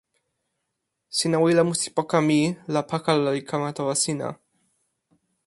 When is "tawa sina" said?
3.77-4.27